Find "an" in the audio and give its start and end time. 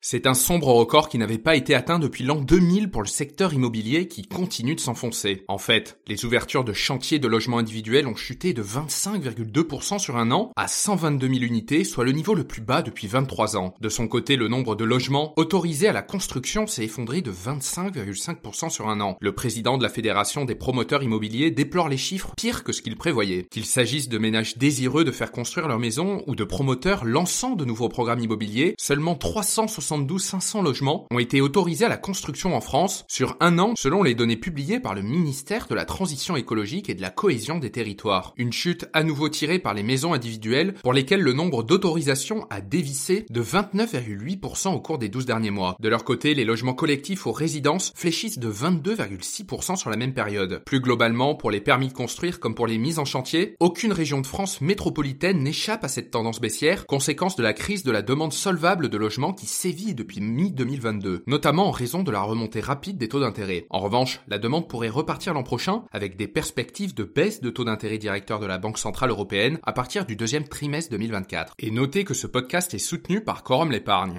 10.30-10.52, 19.00-19.16, 33.58-33.72